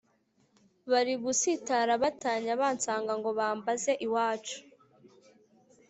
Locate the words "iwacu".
4.05-4.57